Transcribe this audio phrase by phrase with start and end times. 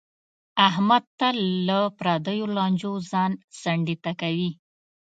[0.67, 4.51] احمد تل له پردیو لانجو ځان څنډې ته کوي.